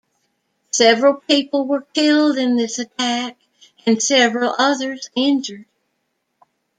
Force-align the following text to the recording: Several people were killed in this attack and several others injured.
Several 0.71 1.13
people 1.13 1.67
were 1.67 1.83
killed 1.93 2.35
in 2.39 2.55
this 2.57 2.79
attack 2.79 3.37
and 3.85 4.01
several 4.01 4.55
others 4.57 5.11
injured. 5.15 5.65